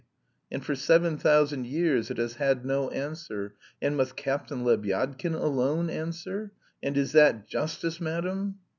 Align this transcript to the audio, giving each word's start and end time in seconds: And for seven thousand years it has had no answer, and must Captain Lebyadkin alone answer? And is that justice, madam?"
And 0.51 0.65
for 0.65 0.73
seven 0.73 1.15
thousand 1.19 1.67
years 1.67 2.09
it 2.09 2.17
has 2.17 2.37
had 2.37 2.65
no 2.65 2.89
answer, 2.89 3.53
and 3.79 3.95
must 3.95 4.15
Captain 4.17 4.63
Lebyadkin 4.63 5.35
alone 5.35 5.91
answer? 5.91 6.53
And 6.81 6.97
is 6.97 7.11
that 7.11 7.45
justice, 7.47 8.01
madam?" 8.01 8.57